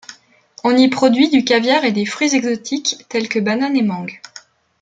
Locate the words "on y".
0.63-0.89